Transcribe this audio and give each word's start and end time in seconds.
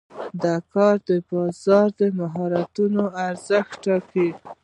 د 0.43 0.45
کار 0.73 0.97
بازار 1.29 1.87
د 1.99 2.01
مهارتونو 2.19 3.03
ارزښت 3.27 3.71
ټاکي. 3.83 4.29